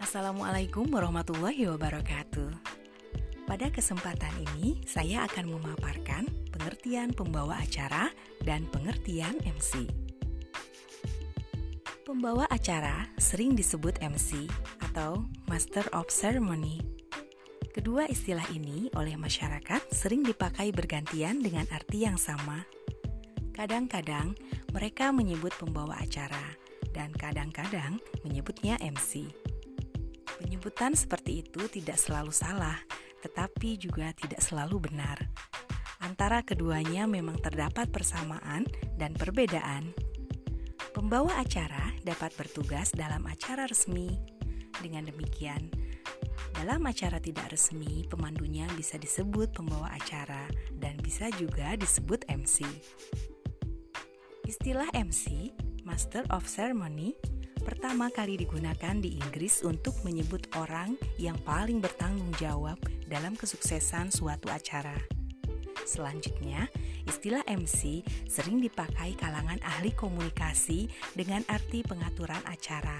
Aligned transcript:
Assalamualaikum 0.00 0.88
warahmatullahi 0.88 1.68
wabarakatuh. 1.76 2.48
Pada 3.44 3.68
kesempatan 3.68 4.32
ini, 4.48 4.80
saya 4.88 5.28
akan 5.28 5.52
memaparkan 5.52 6.24
pengertian 6.48 7.12
pembawa 7.12 7.60
acara 7.60 8.08
dan 8.40 8.64
pengertian 8.72 9.36
MC. 9.44 9.84
Pembawa 12.08 12.48
acara 12.48 13.12
sering 13.20 13.52
disebut 13.52 14.00
MC 14.00 14.48
atau 14.80 15.28
Master 15.52 15.84
of 15.92 16.08
Ceremony. 16.08 16.80
Kedua 17.68 18.08
istilah 18.08 18.48
ini 18.56 18.88
oleh 18.96 19.20
masyarakat 19.20 19.92
sering 19.92 20.24
dipakai 20.24 20.72
bergantian 20.72 21.44
dengan 21.44 21.68
arti 21.68 22.08
yang 22.08 22.16
sama. 22.16 22.64
Kadang-kadang 23.52 24.32
mereka 24.72 25.12
menyebut 25.12 25.52
pembawa 25.60 26.00
acara 26.00 26.56
dan 26.96 27.12
kadang-kadang 27.12 28.00
menyebutnya 28.24 28.80
MC. 28.80 29.28
Penyebutan 30.60 30.92
seperti 30.92 31.40
itu 31.40 31.72
tidak 31.72 31.96
selalu 31.96 32.36
salah, 32.36 32.76
tetapi 33.24 33.80
juga 33.80 34.12
tidak 34.12 34.44
selalu 34.44 34.92
benar. 34.92 35.16
Antara 36.04 36.44
keduanya 36.44 37.08
memang 37.08 37.40
terdapat 37.40 37.88
persamaan 37.88 38.68
dan 39.00 39.16
perbedaan. 39.16 39.96
Pembawa 40.92 41.40
acara 41.40 41.96
dapat 42.04 42.36
bertugas 42.36 42.92
dalam 42.92 43.24
acara 43.24 43.64
resmi. 43.72 44.20
Dengan 44.84 45.08
demikian, 45.08 45.72
dalam 46.52 46.84
acara 46.84 47.16
tidak 47.24 47.56
resmi, 47.56 48.04
pemandunya 48.04 48.68
bisa 48.76 49.00
disebut 49.00 49.56
pembawa 49.56 49.88
acara 49.96 50.44
dan 50.76 51.00
bisa 51.00 51.32
juga 51.40 51.72
disebut 51.72 52.28
MC. 52.28 52.68
Istilah 54.44 54.92
MC, 54.92 55.56
Master 55.88 56.28
of 56.28 56.44
Ceremony, 56.44 57.16
pertama 57.62 58.10
kali 58.10 58.40
digunakan 58.40 58.96
di 58.98 59.20
Inggris 59.20 59.62
untuk 59.62 59.94
menyebut 60.02 60.50
orang 60.56 60.96
yang 61.20 61.36
paling 61.44 61.78
bertanggung 61.78 62.32
jawab 62.40 62.80
dalam 63.06 63.36
kesuksesan 63.36 64.10
suatu 64.10 64.48
acara. 64.48 64.96
Selanjutnya, 65.86 66.66
istilah 67.06 67.46
MC 67.46 68.04
sering 68.28 68.58
dipakai 68.60 69.14
kalangan 69.16 69.58
ahli 69.62 69.94
komunikasi 69.94 70.90
dengan 71.14 71.46
arti 71.46 71.86
pengaturan 71.86 72.42
acara. 72.46 72.98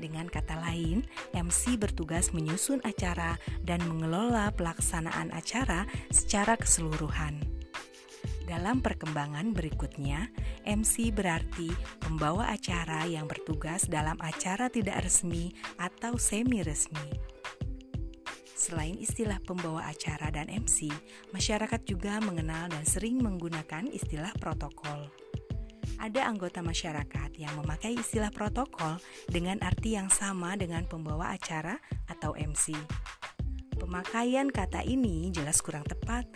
Dengan 0.00 0.30
kata 0.32 0.56
lain, 0.56 1.04
MC 1.36 1.76
bertugas 1.76 2.32
menyusun 2.32 2.80
acara 2.88 3.36
dan 3.60 3.84
mengelola 3.84 4.48
pelaksanaan 4.56 5.28
acara 5.34 5.84
secara 6.08 6.56
keseluruhan. 6.56 7.49
Dalam 8.50 8.82
perkembangan 8.82 9.54
berikutnya, 9.54 10.26
MC 10.66 11.14
berarti 11.14 11.70
pembawa 12.02 12.50
acara 12.50 13.06
yang 13.06 13.30
bertugas 13.30 13.86
dalam 13.86 14.18
acara 14.18 14.66
tidak 14.66 15.06
resmi 15.06 15.54
atau 15.78 16.18
semi 16.18 16.58
resmi. 16.58 17.14
Selain 18.58 18.98
istilah 18.98 19.38
pembawa 19.46 19.86
acara 19.86 20.34
dan 20.34 20.50
MC, 20.50 20.90
masyarakat 21.30 21.78
juga 21.86 22.18
mengenal 22.18 22.66
dan 22.74 22.82
sering 22.82 23.22
menggunakan 23.22 23.86
istilah 23.86 24.34
protokol. 24.42 25.06
Ada 26.02 26.26
anggota 26.26 26.58
masyarakat 26.58 27.30
yang 27.38 27.54
memakai 27.54 27.94
istilah 27.94 28.34
protokol 28.34 28.98
dengan 29.30 29.62
arti 29.62 29.94
yang 29.94 30.10
sama 30.10 30.58
dengan 30.58 30.90
pembawa 30.90 31.38
acara 31.38 31.78
atau 32.10 32.34
MC. 32.34 32.74
Pemakaian 33.80 34.52
kata 34.52 34.84
ini 34.84 35.32
jelas 35.32 35.64
kurang 35.64 35.88
tepat 35.88 36.28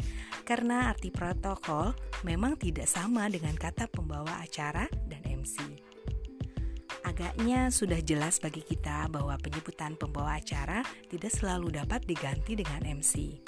karena 0.48 0.88
arti 0.88 1.12
protokol 1.12 1.92
memang 2.24 2.56
tidak 2.56 2.88
sama 2.88 3.28
dengan 3.28 3.52
kata 3.52 3.84
pembawa 3.84 4.40
acara 4.40 4.88
dan 5.04 5.20
MC. 5.28 5.60
Agaknya 7.04 7.68
sudah 7.68 8.00
jelas 8.00 8.40
bagi 8.40 8.64
kita 8.64 9.12
bahwa 9.12 9.36
penyebutan 9.36 9.92
pembawa 10.00 10.40
acara 10.40 10.80
tidak 11.12 11.36
selalu 11.36 11.76
dapat 11.76 12.00
diganti 12.08 12.56
dengan 12.56 12.80
MC. 12.80 13.44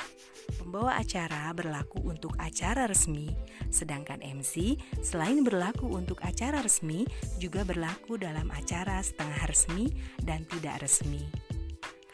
Pembawa 0.61 1.01
acara 1.01 1.49
berlaku 1.57 2.05
untuk 2.05 2.37
acara 2.37 2.85
resmi, 2.85 3.33
sedangkan 3.73 4.21
MC 4.21 4.77
selain 5.01 5.41
berlaku 5.41 5.89
untuk 5.89 6.21
acara 6.21 6.61
resmi 6.61 7.09
juga 7.41 7.65
berlaku 7.65 8.21
dalam 8.21 8.53
acara 8.53 9.01
setengah 9.01 9.49
resmi 9.49 9.89
dan 10.21 10.45
tidak 10.45 10.85
resmi 10.85 11.46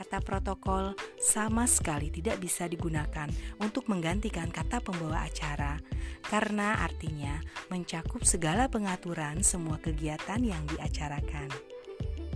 kata 0.03 0.19
protokol 0.19 0.99
sama 1.23 1.63
sekali 1.71 2.11
tidak 2.11 2.43
bisa 2.43 2.67
digunakan 2.67 3.31
untuk 3.63 3.87
menggantikan 3.87 4.51
kata 4.51 4.83
pembawa 4.83 5.23
acara, 5.31 5.79
karena 6.27 6.83
artinya 6.83 7.39
mencakup 7.71 8.27
segala 8.27 8.67
pengaturan 8.67 9.47
semua 9.47 9.79
kegiatan 9.79 10.43
yang 10.43 10.67
diacarakan. 10.75 11.47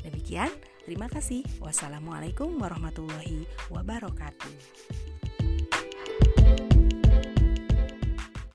Demikian, 0.07 0.55
terima 0.87 1.11
kasih. 1.11 1.43
Wassalamualaikum 1.59 2.55
warahmatullahi 2.55 3.51
wabarakatuh. 3.75 5.26